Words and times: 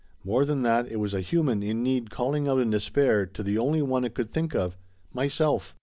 More 0.23 0.45
than 0.45 0.63
that, 0.63 0.91
it 0.91 0.95
was 0.95 1.13
a 1.13 1.21
human 1.21 1.61
in 1.61 1.83
need 1.83 2.09
call 2.09 2.33
ing 2.33 2.47
out 2.47 2.59
in 2.59 2.71
despair 2.71 3.27
to 3.27 3.43
the 3.43 3.59
only 3.59 3.83
one 3.83 4.03
it 4.03 4.15
could 4.15 4.31
think 4.31 4.55
of 4.55 4.75
myself 5.13 5.75